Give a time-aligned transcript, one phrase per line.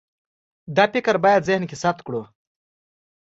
[0.75, 2.21] دا فکر باید ذهن کې ثبت کړو.